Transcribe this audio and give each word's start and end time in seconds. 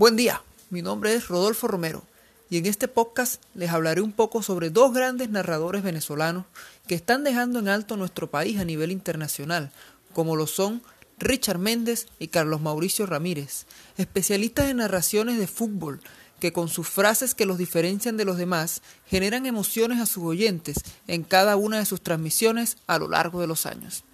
Buen 0.00 0.16
día, 0.16 0.42
mi 0.70 0.80
nombre 0.80 1.12
es 1.12 1.28
Rodolfo 1.28 1.68
Romero 1.68 2.02
y 2.48 2.56
en 2.56 2.64
este 2.64 2.88
podcast 2.88 3.42
les 3.54 3.68
hablaré 3.68 4.00
un 4.00 4.12
poco 4.12 4.42
sobre 4.42 4.70
dos 4.70 4.94
grandes 4.94 5.28
narradores 5.28 5.82
venezolanos 5.82 6.46
que 6.86 6.94
están 6.94 7.22
dejando 7.22 7.58
en 7.58 7.68
alto 7.68 7.98
nuestro 7.98 8.30
país 8.30 8.58
a 8.58 8.64
nivel 8.64 8.92
internacional, 8.92 9.70
como 10.14 10.36
lo 10.36 10.46
son 10.46 10.80
Richard 11.18 11.58
Méndez 11.58 12.06
y 12.18 12.28
Carlos 12.28 12.62
Mauricio 12.62 13.04
Ramírez, 13.04 13.66
especialistas 13.98 14.70
en 14.70 14.78
narraciones 14.78 15.36
de 15.36 15.46
fútbol, 15.46 16.00
que 16.40 16.54
con 16.54 16.70
sus 16.70 16.88
frases 16.88 17.34
que 17.34 17.44
los 17.44 17.58
diferencian 17.58 18.16
de 18.16 18.24
los 18.24 18.38
demás 18.38 18.80
generan 19.06 19.44
emociones 19.44 20.00
a 20.00 20.06
sus 20.06 20.24
oyentes 20.24 20.78
en 21.08 21.24
cada 21.24 21.56
una 21.56 21.76
de 21.78 21.84
sus 21.84 22.00
transmisiones 22.00 22.78
a 22.86 22.98
lo 22.98 23.06
largo 23.06 23.42
de 23.42 23.48
los 23.48 23.66
años. 23.66 24.04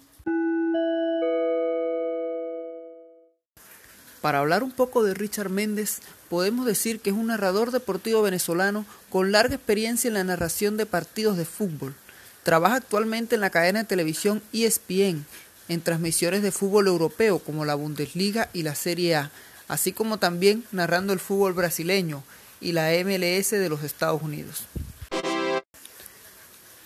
Para 4.21 4.39
hablar 4.39 4.63
un 4.63 4.71
poco 4.71 5.03
de 5.03 5.13
Richard 5.13 5.49
Méndez, 5.49 5.99
podemos 6.29 6.65
decir 6.65 6.99
que 6.99 7.11
es 7.11 7.15
un 7.15 7.27
narrador 7.27 7.71
deportivo 7.71 8.21
venezolano 8.21 8.85
con 9.09 9.31
larga 9.31 9.55
experiencia 9.55 10.07
en 10.07 10.15
la 10.15 10.23
narración 10.23 10.77
de 10.77 10.85
partidos 10.85 11.37
de 11.37 11.45
fútbol. 11.45 11.93
Trabaja 12.43 12.75
actualmente 12.75 13.35
en 13.35 13.41
la 13.41 13.49
cadena 13.49 13.79
de 13.79 13.89
televisión 13.89 14.41
ESPN, 14.53 15.25
en 15.69 15.81
transmisiones 15.81 16.41
de 16.41 16.51
fútbol 16.51 16.87
europeo 16.87 17.39
como 17.39 17.65
la 17.65 17.75
Bundesliga 17.75 18.49
y 18.53 18.63
la 18.63 18.73
Serie 18.73 19.15
A, 19.15 19.31
así 19.67 19.91
como 19.91 20.17
también 20.17 20.63
narrando 20.71 21.13
el 21.13 21.19
fútbol 21.19 21.53
brasileño 21.53 22.23
y 22.59 22.71
la 22.71 22.89
MLS 23.03 23.51
de 23.51 23.69
los 23.69 23.83
Estados 23.83 24.21
Unidos. 24.21 24.63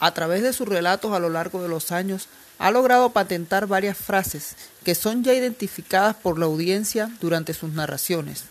A 0.01 0.15
través 0.15 0.41
de 0.41 0.51
sus 0.51 0.67
relatos 0.67 1.13
a 1.13 1.19
lo 1.19 1.29
largo 1.29 1.61
de 1.61 1.69
los 1.69 1.91
años, 1.91 2.27
ha 2.57 2.71
logrado 2.71 3.11
patentar 3.11 3.67
varias 3.67 3.95
frases 3.95 4.55
que 4.83 4.95
son 4.95 5.23
ya 5.23 5.31
identificadas 5.35 6.15
por 6.15 6.39
la 6.39 6.47
audiencia 6.47 7.11
durante 7.21 7.53
sus 7.53 7.69
narraciones. 7.69 8.45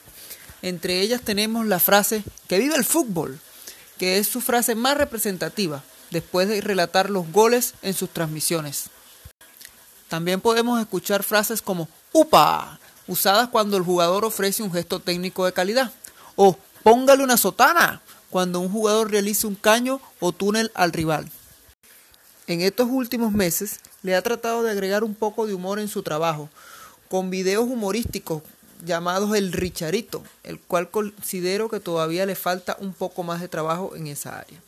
Entre 0.63 1.01
ellas 1.01 1.23
tenemos 1.23 1.67
la 1.67 1.81
frase 1.81 2.23
¡Que 2.47 2.61
viva 2.61 2.77
el 2.77 2.85
fútbol! 2.85 3.41
que 3.99 4.19
es 4.19 4.29
su 4.29 4.41
frase 4.41 4.77
más 4.77 4.97
representativa 4.97 5.83
después 6.13 6.47
de 6.47 6.61
relatar 6.61 7.11
los 7.11 7.31
goles 7.33 7.75
en 7.83 7.95
sus 7.95 8.11
transmisiones. 8.11 8.85
También 10.09 10.41
podemos 10.41 10.81
escuchar 10.81 11.25
frases 11.25 11.63
como 11.63 11.89
¡Upa! 12.13 12.79
usadas 13.09 13.49
cuando 13.49 13.77
el 13.77 13.83
jugador 13.83 14.25
ofrece 14.25 14.63
un 14.63 14.73
gesto 14.73 15.01
técnico 15.01 15.45
de 15.47 15.53
calidad. 15.53 15.91
O 16.37 16.57
póngale 16.85 17.25
una 17.25 17.37
sotana 17.37 18.03
cuando 18.31 18.61
un 18.61 18.71
jugador 18.71 19.11
realiza 19.11 19.49
un 19.49 19.57
caño 19.57 20.01
o 20.21 20.31
túnel 20.31 20.71
al 20.75 20.93
rival. 20.93 21.29
En 22.51 22.63
estos 22.63 22.89
últimos 22.91 23.31
meses 23.31 23.79
le 24.03 24.17
ha 24.17 24.23
tratado 24.23 24.65
de 24.65 24.73
agregar 24.73 25.05
un 25.05 25.15
poco 25.15 25.47
de 25.47 25.55
humor 25.55 25.79
en 25.79 25.87
su 25.87 26.03
trabajo, 26.03 26.49
con 27.09 27.31
videos 27.31 27.63
humorísticos 27.63 28.43
llamados 28.85 29.37
el 29.37 29.53
Richarito, 29.53 30.25
el 30.43 30.59
cual 30.59 30.91
considero 30.91 31.69
que 31.69 31.79
todavía 31.79 32.27
le 32.27 32.35
falta 32.35 32.77
un 32.81 32.93
poco 32.93 33.23
más 33.23 33.41
de 33.41 33.47
trabajo 33.47 33.95
en 33.95 34.09
esa 34.09 34.41
área. 34.41 34.61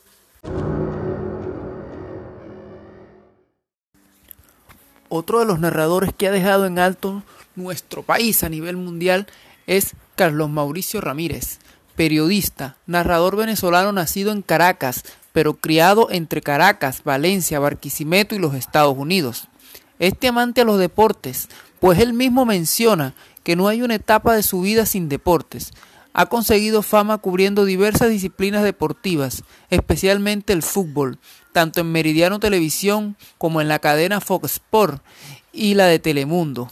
Otro 5.08 5.41
de 5.41 5.47
los 5.47 5.58
narradores 5.58 6.12
que 6.16 6.28
ha 6.28 6.30
dejado 6.30 6.66
en 6.66 6.78
alto 6.78 7.25
nuestro 7.56 8.05
país 8.05 8.44
a 8.44 8.48
nivel 8.48 8.77
mundial 8.77 9.27
es 9.66 9.94
Carlos 10.14 10.50
Mauricio 10.50 11.00
Ramírez, 11.00 11.58
periodista, 11.97 12.77
narrador 12.86 13.34
venezolano 13.34 13.91
nacido 13.91 14.30
en 14.30 14.42
Caracas, 14.42 15.03
pero 15.33 15.55
criado 15.55 16.08
entre 16.11 16.41
Caracas, 16.41 17.02
Valencia, 17.05 17.58
Barquisimeto 17.58 18.34
y 18.34 18.38
los 18.38 18.55
Estados 18.55 18.97
Unidos. 18.97 19.48
Este 19.98 20.28
amante 20.28 20.61
a 20.61 20.64
los 20.64 20.78
deportes, 20.78 21.48
pues 21.80 21.98
él 21.98 22.12
mismo 22.12 22.44
menciona 22.44 23.14
que 23.42 23.56
no 23.56 23.69
hay 23.69 23.83
una 23.83 23.94
etapa 23.94 24.34
de 24.34 24.42
su 24.42 24.60
vida 24.60 24.86
sin 24.86 25.08
deportes. 25.08 25.72
Ha 26.12 26.27
conseguido 26.27 26.83
fama 26.83 27.19
cubriendo 27.19 27.64
diversas 27.64 28.10
disciplinas 28.10 28.62
deportivas, 28.62 29.44
especialmente 29.70 30.53
el 30.53 30.62
fútbol, 30.62 31.19
tanto 31.53 31.80
en 31.80 31.91
Meridiano 31.91 32.38
Televisión 32.38 33.16
como 33.38 33.60
en 33.60 33.69
la 33.69 33.78
cadena 33.78 34.20
Fox 34.20 34.53
Sport 34.53 35.03
y 35.53 35.75
la 35.75 35.87
de 35.87 35.99
Telemundo. 35.99 36.69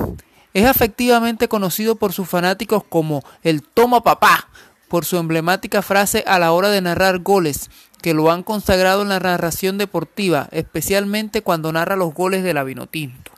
Es 0.52 0.66
afectivamente 0.66 1.48
conocido 1.48 1.96
por 1.96 2.12
sus 2.12 2.28
fanáticos 2.28 2.82
como 2.84 3.22
el 3.42 3.62
Toma 3.62 4.02
Papá, 4.02 4.48
por 4.88 5.04
su 5.04 5.16
emblemática 5.16 5.82
frase 5.82 6.24
a 6.26 6.38
la 6.38 6.50
hora 6.52 6.68
de 6.68 6.80
narrar 6.80 7.20
goles, 7.20 7.70
que 8.02 8.14
lo 8.14 8.30
han 8.30 8.42
consagrado 8.42 9.02
en 9.02 9.08
la 9.08 9.20
narración 9.20 9.78
deportiva, 9.78 10.48
especialmente 10.52 11.42
cuando 11.42 11.72
narra 11.72 11.96
los 11.96 12.14
goles 12.14 12.42
de 12.42 12.64
Vinotinto. 12.64 13.32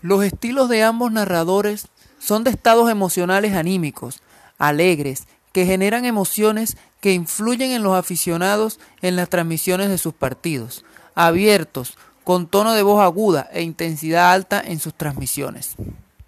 Los 0.00 0.24
estilos 0.24 0.68
de 0.68 0.82
ambos 0.82 1.12
narradores 1.12 1.88
son 2.18 2.44
de 2.44 2.50
estados 2.50 2.90
emocionales 2.90 3.54
anímicos, 3.54 4.22
alegres, 4.58 5.26
que 5.52 5.66
generan 5.66 6.04
emociones 6.04 6.76
que 7.00 7.12
influyen 7.12 7.72
en 7.72 7.82
los 7.82 7.94
aficionados 7.94 8.80
en 9.02 9.16
las 9.16 9.28
transmisiones 9.28 9.88
de 9.88 9.98
sus 9.98 10.14
partidos, 10.14 10.84
abiertos, 11.14 11.98
con 12.24 12.46
tono 12.46 12.72
de 12.72 12.82
voz 12.82 13.02
aguda 13.02 13.48
e 13.52 13.62
intensidad 13.62 14.32
alta 14.32 14.62
en 14.64 14.78
sus 14.78 14.94
transmisiones. 14.94 15.76